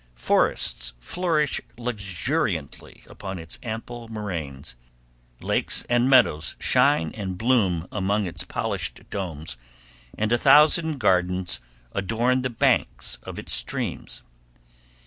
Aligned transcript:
Forests 0.15 0.93
flourish 0.99 1.61
luxuriantly 1.77 3.03
upon 3.05 3.37
its 3.37 3.59
ample 3.61 4.07
moraines, 4.07 4.75
lakes 5.41 5.83
and 5.91 6.09
meadows 6.09 6.55
shine 6.59 7.11
and 7.13 7.37
bloom 7.37 7.87
amid 7.91 8.25
its 8.25 8.43
polished 8.43 8.99
domes, 9.11 9.57
and 10.17 10.31
a 10.31 10.39
thousand 10.39 10.97
gardens 10.97 11.59
adorn 11.91 12.41
the 12.41 12.49
banks 12.49 13.19
of 13.21 13.37
its 13.37 13.53
streams. 13.53 14.23